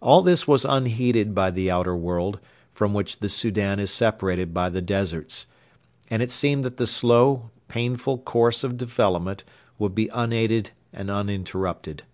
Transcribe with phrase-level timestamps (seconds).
[0.00, 2.40] All this was unheeded by the outer world,
[2.72, 5.44] from which the Soudan is separated by the deserts,
[6.08, 9.44] and it seemed that the slow, painful course of development
[9.78, 12.04] would be unaided and uninterrupted.